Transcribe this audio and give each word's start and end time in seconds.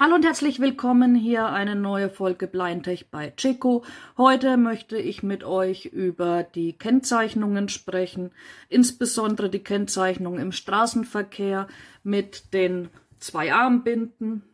Hallo 0.00 0.14
und 0.14 0.24
herzlich 0.24 0.60
willkommen 0.60 1.16
hier 1.16 1.46
eine 1.46 1.74
neue 1.74 2.08
Folge 2.08 2.46
Blindtech 2.46 3.10
bei 3.10 3.32
Chico. 3.36 3.84
Heute 4.16 4.56
möchte 4.56 4.96
ich 4.96 5.24
mit 5.24 5.42
euch 5.42 5.86
über 5.86 6.44
die 6.44 6.72
Kennzeichnungen 6.72 7.68
sprechen, 7.68 8.30
insbesondere 8.68 9.50
die 9.50 9.64
Kennzeichnung 9.64 10.38
im 10.38 10.52
Straßenverkehr 10.52 11.66
mit 12.04 12.54
den 12.54 12.90
zwei 13.18 13.52
Armbinden. 13.52 14.44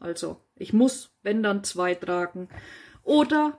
Also 0.00 0.40
ich 0.56 0.72
muss, 0.72 1.12
wenn 1.22 1.44
dann 1.44 1.62
zwei 1.62 1.94
tragen 1.94 2.48
oder 3.04 3.56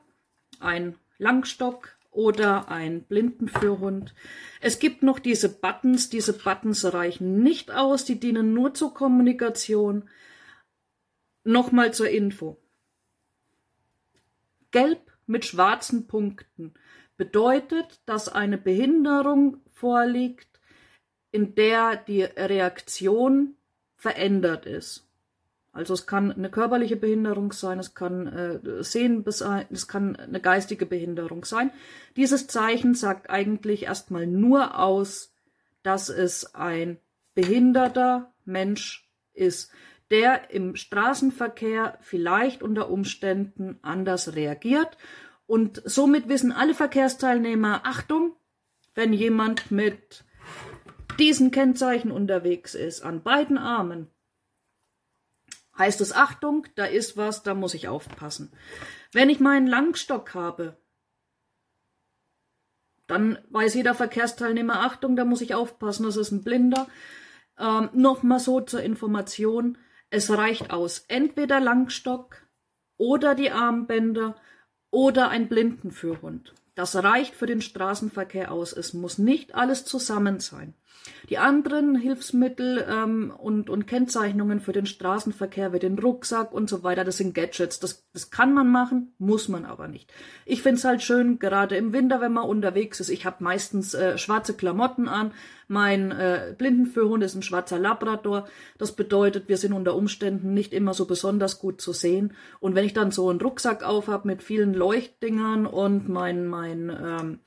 ein 0.60 0.98
Langstock 1.20 1.96
oder 2.12 2.68
ein 2.68 3.04
Blindenführhund. 3.04 4.14
Es 4.60 4.79
gibt 4.79 5.04
noch 5.04 5.20
diese 5.20 5.48
Buttons. 5.48 6.10
Diese 6.10 6.34
Buttons 6.34 6.93
reichen 6.93 7.42
nicht 7.42 7.71
aus. 7.71 8.04
Die 8.04 8.20
dienen 8.20 8.54
nur 8.54 8.74
zur 8.74 8.93
Kommunikation. 8.93 10.10
Nochmal 11.43 11.93
zur 11.93 12.10
Info. 12.10 12.57
Gelb 14.71 15.11
mit 15.25 15.46
schwarzen 15.46 16.07
Punkten 16.07 16.74
bedeutet, 17.18 18.02
dass 18.06 18.29
eine 18.29 18.57
Behinderung 18.57 19.62
vorliegt, 19.74 20.60
in 21.32 21.56
der 21.56 21.96
die 21.96 22.24
Reaktion 22.24 23.56
verändert 23.96 24.65
ist. 24.65 25.07
Also 25.71 25.93
es 25.93 26.07
kann 26.07 26.32
eine 26.32 26.50
körperliche 26.50 26.96
Behinderung 26.96 27.51
sein, 27.51 27.78
es 27.79 27.93
kann 27.93 28.28
äh, 28.28 28.84
Sehen 28.84 29.24
es 29.26 29.87
kann 29.87 30.15
eine 30.15 30.42
geistige 30.42 30.86
Behinderung 30.86 31.46
sein. 31.46 31.71
Dieses 32.16 32.48
Zeichen 32.48 32.95
sagt 32.95 33.30
eigentlich 33.30 33.84
erstmal 33.84 34.26
nur 34.26 34.80
aus, 34.80 35.32
dass 35.84 36.10
es 36.10 36.56
ein 36.56 36.98
behinderter 37.36 38.34
Mensch 38.45 39.08
ist 39.34 39.72
der 40.12 40.52
im 40.52 40.76
Straßenverkehr 40.76 41.98
vielleicht 42.02 42.64
unter 42.64 42.90
Umständen 42.90 43.80
anders 43.82 44.36
reagiert. 44.36 44.98
Und 45.46 45.82
somit 45.86 46.28
wissen 46.28 46.52
alle 46.52 46.74
Verkehrsteilnehmer, 46.74 47.82
Achtung, 47.86 48.36
wenn 48.96 49.14
jemand 49.14 49.72
mit 49.72 50.24
diesen 51.20 51.52
Kennzeichen 51.52 52.12
unterwegs 52.12 52.76
ist, 52.76 53.02
an 53.02 53.24
beiden 53.24 53.58
Armen, 53.58 54.08
heißt 55.78 56.02
es 56.02 56.14
Achtung, 56.14 56.68
da 56.76 56.86
ist 56.86 57.18
was, 57.18 57.44
da 57.44 57.56
muss 57.56 57.73
ich 57.73 57.88
aufpassen. 57.88 58.52
Wenn 59.12 59.30
ich 59.30 59.40
meinen 59.40 59.68
Langstock 59.68 60.34
habe, 60.34 60.78
dann 63.08 63.40
weiß 63.50 63.73
jeder 63.73 63.96
Verkehrsteilnehmer, 63.96 64.82
Achtung, 64.82 65.16
da 65.16 65.26
muss 65.26 65.42
ich 65.42 65.56
aufpassen, 65.56 66.04
das 66.04 66.16
ist 66.16 66.32
ein 66.32 66.44
Blinder. 66.44 66.88
Ähm, 67.58 67.90
Nochmal 67.94 68.40
so 68.40 68.62
zur 68.62 68.84
Information, 68.84 69.80
es 70.10 70.32
reicht 70.32 70.72
aus, 70.72 71.06
entweder 71.08 71.60
Langstock 71.60 72.48
oder 72.98 73.36
die 73.36 73.52
Armbänder 73.52 74.36
oder 74.92 75.30
ein 75.30 75.48
Blindenführhund. 75.48 76.54
Das 76.76 76.96
reicht 76.96 77.36
für 77.36 77.46
den 77.46 77.62
Straßenverkehr 77.62 78.52
aus. 78.52 78.74
Es 78.74 78.94
muss 78.94 79.18
nicht 79.18 79.54
alles 79.54 79.86
zusammen 79.86 80.40
sein. 80.40 80.74
Die 81.30 81.38
anderen 81.38 81.95
Hilfsmittel 81.95 82.86
ähm, 82.90 83.32
und, 83.38 83.70
und 83.70 83.86
Kennzeichnungen 83.88 84.59
für 84.59 84.72
den 84.72 84.86
Straßenverkehr, 84.86 85.73
wie 85.73 85.80
den 85.80 86.00
Rucksack 86.00 86.52
und 86.52 86.70
so 86.70 86.84
weiter, 86.84 87.04
das 87.04 87.18
sind 87.18 87.36
Gadgets. 87.36 87.80
Das, 87.80 88.08
das 88.14 88.32
kann 88.32 88.54
man 88.54 88.72
machen, 88.72 89.14
muss 89.20 89.48
man 89.48 89.66
aber 89.66 89.88
nicht. 89.88 90.12
Ich 90.45 90.62
find's 90.62 90.84
halt 90.84 91.04
schön, 91.04 91.38
gerade 91.40 91.76
im 91.76 91.94
Winter, 91.94 92.22
wenn 92.22 92.34
man 92.34 92.45
unterwegs 92.45 93.00
ist. 93.00 93.10
Ich 93.10 93.26
habe 93.26 93.44
meistens 93.44 93.94
äh, 93.94 94.17
schwarze 94.17 94.56
Klamotten 94.56 95.08
an. 95.08 95.34
Mein 95.67 96.12
äh, 96.12 96.56
Blindenführhund 96.58 97.23
ist 97.23 97.36
ein 97.36 97.44
schwarzer 97.44 97.78
Labrador. 97.78 98.48
Das 98.80 98.95
bedeutet, 98.95 99.50
wir 99.50 99.58
sind 99.58 99.73
unter 99.73 99.95
Umständen 99.95 100.54
nicht 100.54 100.73
immer 100.73 100.95
so 100.95 101.06
besonders 101.06 101.60
gut 101.60 101.80
zu 101.80 101.94
sehen. 101.94 102.33
Und 102.60 102.73
wenn 102.73 102.86
ich 102.86 102.94
dann 102.94 103.11
so 103.11 103.30
einen 103.30 103.39
Rucksack 103.39 103.83
aufhab 103.83 104.26
mit 104.26 104.42
vielen 104.42 104.73
Leuchtdingern 104.73 105.67
und 105.67 106.10
mein, 106.10 106.48
mein 106.48 106.89
ähm, 106.89 107.39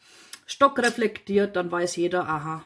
Stock 0.46 0.78
reflektiert, 0.78 1.56
dann 1.56 1.72
weiß 1.72 1.96
jeder, 1.96 2.28
aha, 2.28 2.64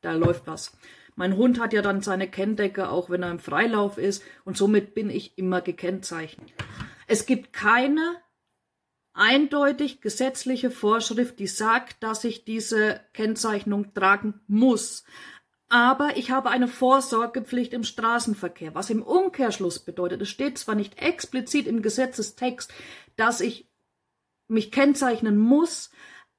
da 0.00 0.12
läuft 0.12 0.46
was. 0.46 0.76
Mein 1.16 1.36
Hund 1.36 1.60
hat 1.60 1.72
ja 1.72 1.82
dann 1.82 2.00
seine 2.00 2.30
Kenndecke, 2.30 2.88
auch 2.88 3.10
wenn 3.10 3.22
er 3.22 3.30
im 3.30 3.38
Freilauf 3.38 3.98
ist, 3.98 4.22
und 4.44 4.56
somit 4.56 4.94
bin 4.94 5.10
ich 5.10 5.36
immer 5.36 5.60
gekennzeichnet. 5.60 6.52
Es 7.06 7.26
gibt 7.26 7.52
keine 7.52 8.16
eindeutig 9.12 10.00
gesetzliche 10.00 10.70
Vorschrift, 10.70 11.38
die 11.38 11.46
sagt, 11.46 12.02
dass 12.02 12.24
ich 12.24 12.44
diese 12.44 13.00
Kennzeichnung 13.12 13.92
tragen 13.92 14.40
muss. 14.46 15.04
Aber 15.68 16.16
ich 16.16 16.30
habe 16.30 16.50
eine 16.50 16.68
Vorsorgepflicht 16.68 17.72
im 17.72 17.84
Straßenverkehr, 17.84 18.74
was 18.74 18.90
im 18.90 19.02
Umkehrschluss 19.02 19.78
bedeutet, 19.78 20.22
es 20.22 20.28
steht 20.28 20.58
zwar 20.58 20.74
nicht 20.74 21.00
explizit 21.00 21.66
im 21.66 21.82
Gesetzestext, 21.82 22.72
dass 23.16 23.40
ich 23.40 23.68
mich 24.48 24.72
kennzeichnen 24.72 25.38
muss, 25.38 25.90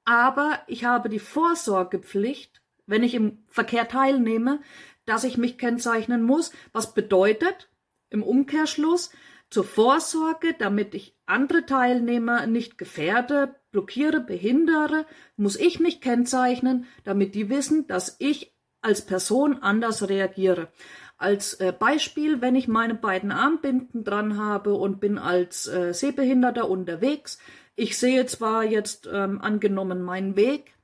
aber 0.04 0.60
ich 0.66 0.84
habe 0.84 1.08
die 1.08 1.18
Vorsorgepflicht, 1.18 2.61
wenn 2.86 3.02
ich 3.02 3.14
im 3.14 3.44
Verkehr 3.48 3.88
teilnehme, 3.88 4.60
dass 5.04 5.24
ich 5.24 5.36
mich 5.36 5.58
kennzeichnen 5.58 6.22
muss. 6.22 6.52
Was 6.72 6.94
bedeutet 6.94 7.70
im 8.10 8.22
Umkehrschluss 8.22 9.10
zur 9.50 9.64
Vorsorge, 9.64 10.54
damit 10.58 10.94
ich 10.94 11.16
andere 11.26 11.66
Teilnehmer 11.66 12.46
nicht 12.46 12.78
gefährde, 12.78 13.56
blockiere, 13.70 14.20
behindere, 14.20 15.06
muss 15.36 15.56
ich 15.56 15.80
mich 15.80 16.00
kennzeichnen, 16.00 16.86
damit 17.04 17.34
die 17.34 17.50
wissen, 17.50 17.86
dass 17.86 18.16
ich 18.18 18.54
als 18.80 19.04
Person 19.04 19.58
anders 19.62 20.08
reagiere. 20.08 20.68
Als 21.16 21.54
äh, 21.54 21.72
Beispiel, 21.78 22.40
wenn 22.40 22.56
ich 22.56 22.66
meine 22.66 22.94
beiden 22.94 23.30
Armbinden 23.30 24.04
dran 24.04 24.38
habe 24.38 24.74
und 24.74 25.00
bin 25.00 25.18
als 25.18 25.68
äh, 25.68 25.94
Sehbehinderter 25.94 26.68
unterwegs, 26.68 27.38
ich 27.76 27.96
sehe 27.96 28.26
zwar 28.26 28.64
jetzt 28.64 29.08
ähm, 29.10 29.40
angenommen 29.40 30.02
meinen 30.02 30.36
Weg, 30.36 30.74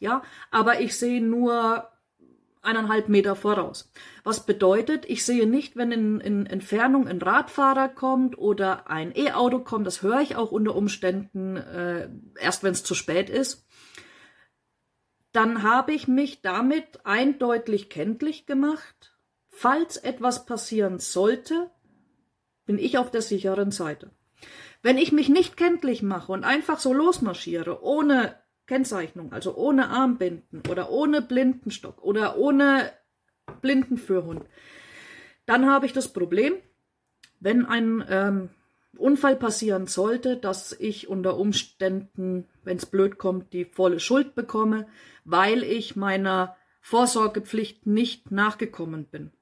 ja, 0.00 0.22
aber 0.50 0.80
ich 0.80 0.98
sehe 0.98 1.22
nur 1.22 1.88
eineinhalb 2.62 3.08
Meter 3.08 3.36
voraus. 3.36 3.92
Was 4.24 4.44
bedeutet, 4.44 5.04
ich 5.08 5.24
sehe 5.24 5.46
nicht, 5.46 5.76
wenn 5.76 5.92
in, 5.92 6.20
in 6.20 6.46
Entfernung 6.46 7.06
ein 7.08 7.22
Radfahrer 7.22 7.88
kommt 7.88 8.36
oder 8.36 8.90
ein 8.90 9.12
E-Auto 9.16 9.60
kommt, 9.60 9.86
das 9.86 10.02
höre 10.02 10.20
ich 10.20 10.36
auch 10.36 10.52
unter 10.52 10.74
Umständen 10.74 11.56
äh, 11.56 12.08
erst, 12.38 12.62
wenn 12.62 12.72
es 12.72 12.84
zu 12.84 12.94
spät 12.94 13.30
ist. 13.30 13.66
Dann 15.32 15.62
habe 15.62 15.92
ich 15.92 16.08
mich 16.08 16.42
damit 16.42 17.04
eindeutig 17.04 17.88
kenntlich 17.88 18.46
gemacht. 18.46 19.16
Falls 19.48 19.96
etwas 19.96 20.44
passieren 20.44 20.98
sollte, 20.98 21.70
bin 22.66 22.78
ich 22.78 22.98
auf 22.98 23.10
der 23.10 23.22
sicheren 23.22 23.70
Seite. 23.70 24.10
Wenn 24.82 24.98
ich 24.98 25.12
mich 25.12 25.28
nicht 25.28 25.56
kenntlich 25.56 26.02
mache 26.02 26.32
und 26.32 26.44
einfach 26.44 26.78
so 26.80 26.92
losmarschiere, 26.92 27.82
ohne 27.82 28.36
Kennzeichnung, 28.70 29.32
also 29.32 29.56
ohne 29.56 29.88
Armbinden 29.88 30.62
oder 30.70 30.90
ohne 30.90 31.22
Blindenstock 31.22 32.04
oder 32.04 32.38
ohne 32.38 32.92
Blindenführhund, 33.62 34.44
dann 35.44 35.68
habe 35.68 35.86
ich 35.86 35.92
das 35.92 36.12
Problem, 36.12 36.54
wenn 37.40 37.66
ein 37.66 38.04
ähm, 38.08 38.50
Unfall 38.96 39.34
passieren 39.34 39.88
sollte, 39.88 40.36
dass 40.36 40.70
ich 40.70 41.08
unter 41.08 41.36
Umständen, 41.36 42.46
wenn 42.62 42.76
es 42.76 42.86
blöd 42.86 43.18
kommt, 43.18 43.52
die 43.52 43.64
volle 43.64 43.98
Schuld 43.98 44.36
bekomme, 44.36 44.86
weil 45.24 45.64
ich 45.64 45.96
meiner 45.96 46.56
Vorsorgepflicht 46.80 47.88
nicht 47.88 48.30
nachgekommen 48.30 49.06
bin. 49.06 49.32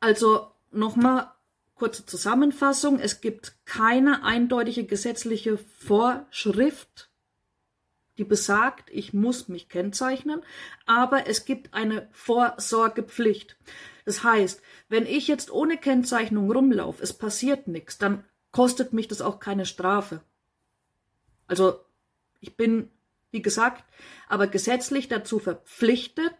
Also 0.00 0.50
nochmal 0.70 1.32
Kurze 1.80 2.04
Zusammenfassung. 2.04 2.98
Es 3.00 3.22
gibt 3.22 3.54
keine 3.64 4.22
eindeutige 4.22 4.84
gesetzliche 4.84 5.56
Vorschrift, 5.56 7.10
die 8.18 8.24
besagt, 8.24 8.90
ich 8.90 9.14
muss 9.14 9.48
mich 9.48 9.70
kennzeichnen, 9.70 10.42
aber 10.84 11.26
es 11.26 11.46
gibt 11.46 11.72
eine 11.72 12.06
Vorsorgepflicht. 12.12 13.56
Das 14.04 14.22
heißt, 14.22 14.60
wenn 14.90 15.06
ich 15.06 15.26
jetzt 15.26 15.50
ohne 15.50 15.78
Kennzeichnung 15.78 16.50
rumlaufe, 16.52 17.02
es 17.02 17.14
passiert 17.14 17.66
nichts, 17.66 17.96
dann 17.96 18.26
kostet 18.52 18.92
mich 18.92 19.08
das 19.08 19.22
auch 19.22 19.40
keine 19.40 19.64
Strafe. 19.64 20.20
Also 21.46 21.80
ich 22.40 22.58
bin, 22.58 22.90
wie 23.30 23.40
gesagt, 23.40 23.86
aber 24.28 24.48
gesetzlich 24.48 25.08
dazu 25.08 25.38
verpflichtet, 25.38 26.34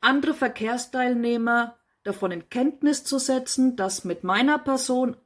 andere 0.00 0.32
Verkehrsteilnehmer 0.32 1.76
davon 2.04 2.30
in 2.30 2.48
Kenntnis 2.48 3.04
zu 3.04 3.18
setzen, 3.18 3.76
dass 3.76 4.04
mit 4.04 4.24
meiner 4.24 4.58
Person 4.58 5.16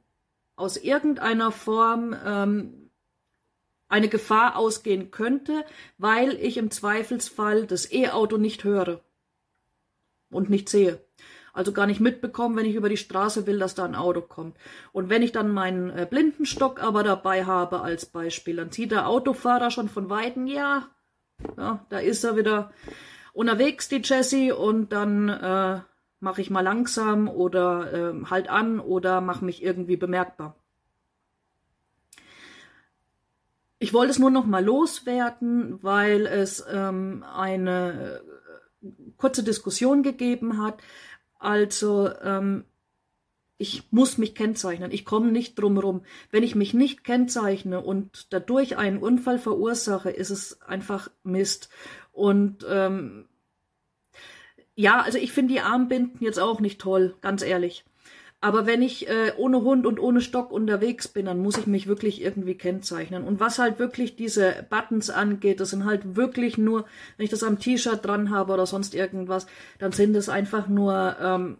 aus 0.55 0.75
irgendeiner 0.77 1.51
Form 1.51 2.15
ähm, 2.25 2.89
eine 3.87 4.07
Gefahr 4.07 4.55
ausgehen 4.55 5.11
könnte, 5.11 5.65
weil 5.97 6.33
ich 6.33 6.57
im 6.57 6.71
Zweifelsfall 6.71 7.65
das 7.65 7.91
E-Auto 7.91 8.37
nicht 8.37 8.63
höre 8.63 9.01
und 10.29 10.49
nicht 10.49 10.69
sehe. 10.69 11.03
Also 11.53 11.73
gar 11.73 11.87
nicht 11.87 11.99
mitbekomme, 11.99 12.55
wenn 12.55 12.65
ich 12.65 12.75
über 12.75 12.89
die 12.89 12.97
Straße 12.97 13.47
will, 13.47 13.59
dass 13.59 13.75
da 13.75 13.83
ein 13.83 13.95
Auto 13.95 14.21
kommt. 14.21 14.55
Und 14.91 15.09
wenn 15.09 15.23
ich 15.23 15.31
dann 15.31 15.51
meinen 15.51 15.89
äh, 15.89 16.07
Blindenstock 16.09 16.81
aber 16.81 17.03
dabei 17.03 17.45
habe 17.45 17.81
als 17.81 18.05
Beispiel, 18.05 18.55
dann 18.57 18.71
sieht 18.71 18.91
der 18.91 19.07
Autofahrer 19.07 19.71
schon 19.71 19.89
von 19.89 20.09
Weitem, 20.09 20.45
ja, 20.47 20.87
ja, 21.57 21.85
da 21.89 21.99
ist 21.99 22.23
er 22.23 22.37
wieder 22.37 22.71
unterwegs, 23.33 23.89
die 23.89 24.01
Jessie, 24.03 24.51
und 24.51 24.91
dann 24.93 25.29
äh, 25.29 25.79
mache 26.19 26.41
ich 26.41 26.49
mal 26.49 26.61
langsam 26.61 27.27
oder 27.27 27.93
äh, 27.93 28.25
halt 28.25 28.49
an 28.49 28.79
oder 28.79 29.21
mache 29.21 29.45
mich 29.45 29.63
irgendwie 29.63 29.97
bemerkbar. 29.97 30.55
Ich 33.79 33.93
wollte 33.93 34.11
es 34.11 34.19
nur 34.19 34.29
noch 34.29 34.45
mal 34.45 34.63
loswerden, 34.63 35.81
weil 35.81 36.25
es 36.25 36.65
ähm, 36.69 37.23
eine 37.23 38.21
äh, 38.83 38.89
kurze 39.15 39.43
Diskussion 39.43 40.03
gegeben 40.03 40.61
hat. 40.61 40.81
Also 41.39 42.09
ähm, 42.21 42.65
ich 43.57 43.91
muss 43.91 44.17
mich 44.17 44.35
kennzeichnen. 44.35 44.91
Ich 44.91 45.05
komme 45.05 45.31
nicht 45.31 45.55
drum 45.55 45.77
rum. 45.77 46.01
Wenn 46.31 46.43
ich 46.43 46.55
mich 46.55 46.73
nicht 46.73 47.03
kennzeichne 47.03 47.81
und 47.81 48.33
dadurch 48.33 48.77
einen 48.77 48.99
Unfall 48.99 49.39
verursache, 49.39 50.09
ist 50.09 50.29
es 50.29 50.61
einfach 50.61 51.09
Mist. 51.23 51.69
Und 52.11 52.65
ähm, 52.69 53.27
ja, 54.79 55.01
also 55.01 55.17
ich 55.17 55.33
finde 55.33 55.53
die 55.53 55.59
Armbinden 55.59 56.23
jetzt 56.23 56.39
auch 56.39 56.61
nicht 56.61 56.79
toll, 56.79 57.13
ganz 57.19 57.43
ehrlich. 57.43 57.83
Aber 58.39 58.65
wenn 58.65 58.81
ich 58.81 59.09
äh, 59.09 59.33
ohne 59.35 59.61
Hund 59.61 59.85
und 59.85 59.99
ohne 59.99 60.21
Stock 60.21 60.51
unterwegs 60.53 61.09
bin, 61.09 61.25
dann 61.25 61.39
muss 61.39 61.57
ich 61.57 61.67
mich 61.67 61.87
wirklich 61.87 62.21
irgendwie 62.21 62.55
kennzeichnen. 62.55 63.25
Und 63.25 63.41
was 63.41 63.59
halt 63.59 63.77
wirklich 63.77 64.15
diese 64.15 64.65
Buttons 64.69 65.09
angeht, 65.09 65.59
das 65.59 65.71
sind 65.71 65.83
halt 65.83 66.15
wirklich 66.15 66.57
nur, 66.57 66.85
wenn 67.17 67.25
ich 67.25 67.29
das 67.29 67.43
am 67.43 67.59
T-Shirt 67.59 68.05
dran 68.05 68.29
habe 68.29 68.53
oder 68.53 68.65
sonst 68.65 68.95
irgendwas, 68.95 69.47
dann 69.79 69.91
sind 69.91 70.15
es 70.15 70.29
einfach 70.29 70.69
nur 70.69 71.17
ähm, 71.21 71.57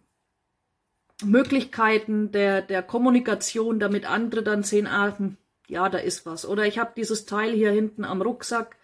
Möglichkeiten 1.21 2.31
der, 2.31 2.61
der 2.61 2.83
Kommunikation, 2.83 3.81
damit 3.81 4.09
andere 4.09 4.43
dann 4.43 4.63
sehen, 4.63 4.87
ah, 4.87 5.13
hm, 5.17 5.35
ja, 5.67 5.89
da 5.89 5.97
ist 5.97 6.25
was. 6.25 6.45
Oder 6.45 6.67
ich 6.67 6.79
habe 6.79 6.93
dieses 6.95 7.25
Teil 7.25 7.51
hier 7.51 7.71
hinten 7.71 8.05
am 8.05 8.21
Rucksack 8.21 8.77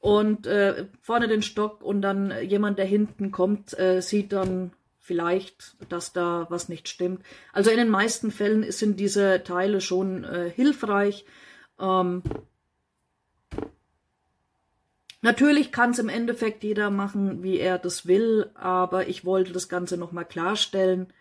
und 0.00 0.46
äh, 0.46 0.86
vorne 1.00 1.28
den 1.28 1.42
Stock 1.42 1.82
und 1.82 2.02
dann 2.02 2.32
jemand, 2.42 2.78
der 2.78 2.86
hinten 2.86 3.30
kommt, 3.30 3.78
äh, 3.78 4.00
sieht 4.00 4.32
dann 4.32 4.72
vielleicht, 5.00 5.76
dass 5.88 6.12
da 6.12 6.46
was 6.50 6.68
nicht 6.68 6.88
stimmt. 6.88 7.24
Also 7.52 7.70
in 7.70 7.78
den 7.78 7.88
meisten 7.88 8.30
Fällen 8.30 8.70
sind 8.70 9.00
diese 9.00 9.42
Teile 9.42 9.80
schon 9.80 10.24
äh, 10.24 10.50
hilfreich. 10.50 11.24
Ähm, 11.80 12.22
natürlich 15.22 15.72
kann 15.72 15.90
es 15.90 15.98
im 15.98 16.10
Endeffekt 16.10 16.62
jeder 16.62 16.90
machen, 16.90 17.42
wie 17.42 17.58
er 17.58 17.78
das 17.78 18.06
will, 18.06 18.50
aber 18.54 19.08
ich 19.08 19.24
wollte 19.24 19.52
das 19.52 19.68
Ganze 19.68 19.96
nochmal 19.96 20.26
klarstellen. 20.26 21.12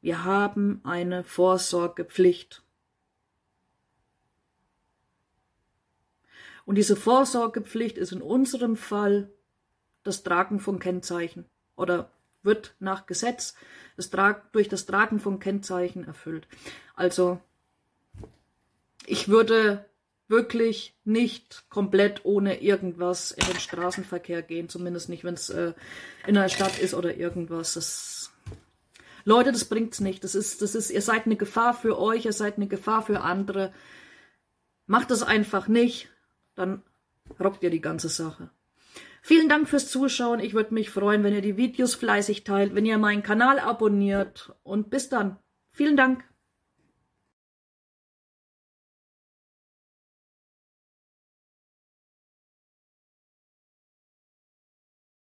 Wir 0.00 0.24
haben 0.24 0.80
eine 0.84 1.22
Vorsorgepflicht. 1.22 2.62
Und 6.66 6.74
diese 6.74 6.96
Vorsorgepflicht 6.96 7.96
ist 7.96 8.12
in 8.12 8.20
unserem 8.20 8.76
Fall 8.76 9.30
das 10.02 10.22
Tragen 10.22 10.60
von 10.60 10.78
Kennzeichen 10.78 11.46
oder 11.76 12.10
wird 12.42 12.74
nach 12.78 13.06
Gesetz 13.06 13.54
das 13.96 14.10
durch 14.52 14.68
das 14.68 14.84
Tragen 14.84 15.20
von 15.20 15.38
Kennzeichen 15.38 16.04
erfüllt. 16.04 16.46
Also 16.94 17.40
ich 19.06 19.28
würde 19.28 19.86
wirklich 20.28 20.96
nicht 21.04 21.64
komplett 21.68 22.24
ohne 22.24 22.60
irgendwas 22.60 23.30
in 23.30 23.46
den 23.46 23.60
Straßenverkehr 23.60 24.42
gehen, 24.42 24.68
zumindest 24.68 25.08
nicht, 25.08 25.24
wenn 25.24 25.34
es 25.34 25.50
äh, 25.50 25.72
in 26.26 26.36
einer 26.36 26.48
Stadt 26.48 26.78
ist 26.78 26.94
oder 26.94 27.16
irgendwas. 27.16 27.74
Das, 27.74 28.32
Leute, 29.24 29.52
das 29.52 29.66
bringt's 29.66 30.00
nicht. 30.00 30.24
Das 30.24 30.34
ist, 30.34 30.62
das 30.62 30.74
ist, 30.74 30.90
ihr 30.90 31.02
seid 31.02 31.26
eine 31.26 31.36
Gefahr 31.36 31.74
für 31.74 31.98
euch, 31.98 32.24
ihr 32.24 32.32
seid 32.32 32.56
eine 32.56 32.66
Gefahr 32.66 33.02
für 33.02 33.20
andere. 33.20 33.72
Macht 34.86 35.10
es 35.12 35.22
einfach 35.22 35.68
nicht, 35.68 36.10
dann 36.56 36.82
rockt 37.38 37.62
ihr 37.62 37.70
die 37.70 37.80
ganze 37.80 38.08
Sache. 38.08 38.50
Vielen 39.22 39.48
Dank 39.48 39.68
fürs 39.68 39.88
Zuschauen. 39.90 40.40
Ich 40.40 40.54
würde 40.54 40.74
mich 40.74 40.90
freuen, 40.90 41.24
wenn 41.24 41.34
ihr 41.34 41.42
die 41.42 41.56
Videos 41.56 41.94
fleißig 41.94 42.44
teilt, 42.44 42.74
wenn 42.74 42.86
ihr 42.86 42.98
meinen 42.98 43.22
Kanal 43.22 43.58
abonniert. 43.58 44.54
Und 44.62 44.90
bis 44.90 45.08
dann. 45.08 45.38
Vielen 45.70 45.96
Dank. 45.96 46.24